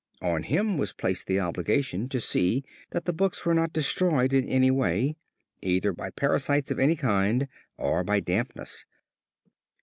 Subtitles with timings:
[0.23, 4.49] On him was placed the obligation to see that the books were not destroyed in
[4.49, 5.15] any way,
[5.61, 8.87] either by parasites of any kind or by dampness.